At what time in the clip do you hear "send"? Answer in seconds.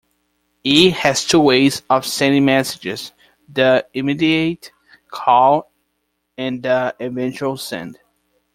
7.55-7.99